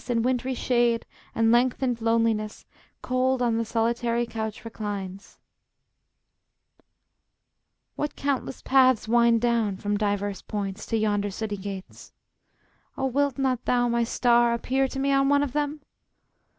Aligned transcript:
In 0.09 0.23
wintry 0.23 0.55
shade 0.55 1.05
and 1.35 1.51
lengthened 1.51 2.01
loneliness 2.01 2.65
Cold 3.03 3.39
on 3.39 3.57
the 3.59 3.63
solitary 3.63 4.25
couch 4.25 4.65
reclines. 4.65 5.37
[After 6.73 6.81
a 6.81 6.81
pause.] 6.81 7.97
What 7.97 8.15
countless 8.15 8.61
paths 8.63 9.07
wind 9.07 9.41
down, 9.41 9.77
from 9.77 9.97
divers 9.97 10.41
points, 10.41 10.87
To 10.87 10.97
yonder 10.97 11.29
city 11.29 11.57
gates! 11.57 12.13
Oh, 12.97 13.05
wilt 13.05 13.37
not 13.37 13.65
thou, 13.65 13.87
My 13.89 14.03
star, 14.03 14.55
appear 14.55 14.87
to 14.87 14.97
me 14.97 15.11
on 15.11 15.29
one 15.29 15.43
of 15.43 15.53
them? 15.53 15.81